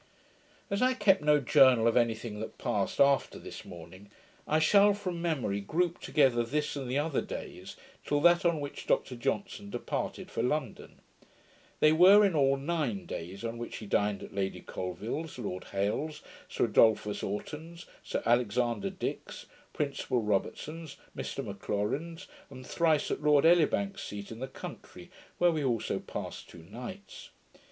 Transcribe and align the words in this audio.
As 0.71 0.81
I 0.81 0.95
kept 0.95 1.21
no 1.21 1.39
journal 1.39 1.87
of 1.87 1.95
any 1.95 2.15
thing 2.15 2.39
that 2.39 2.57
passed 2.57 2.99
after 2.99 3.37
this 3.37 3.63
morning, 3.63 4.09
I 4.47 4.57
shall, 4.57 4.95
from 4.95 5.21
memory, 5.21 5.61
group 5.61 5.99
together 5.99 6.41
this 6.43 6.75
and 6.75 6.89
the 6.89 6.97
other 6.97 7.21
days, 7.21 7.75
till 8.03 8.19
that 8.21 8.43
on 8.43 8.59
which 8.59 8.87
Dr 8.87 9.15
Johnson 9.15 9.69
departed 9.69 10.31
for 10.31 10.41
London. 10.41 11.01
They 11.81 11.91
were 11.91 12.25
in 12.25 12.33
all 12.35 12.57
nine 12.57 13.05
days; 13.05 13.43
on 13.45 13.59
which 13.59 13.75
he 13.77 13.85
dined 13.85 14.23
at 14.23 14.33
Lady 14.33 14.61
Colvill's, 14.61 15.37
Lord 15.37 15.65
Hailes's, 15.65 16.23
Sir 16.49 16.65
Adolphus 16.65 17.21
Oughton's, 17.21 17.85
Sir 18.03 18.23
Alexander 18.25 18.89
Dick's, 18.89 19.45
Principal 19.71 20.23
Robertson's, 20.23 20.97
Mr 21.15 21.45
McLaurin's, 21.45 22.25
and 22.49 22.65
thrice 22.65 23.11
at 23.11 23.21
Lord 23.21 23.45
Elibank's 23.45 24.01
seat 24.03 24.31
in 24.31 24.39
the 24.39 24.47
country, 24.47 25.11
where 25.37 25.51
we 25.51 25.63
also 25.63 25.99
passed 25.99 26.49
two 26.49 26.63
nights. 26.63 27.29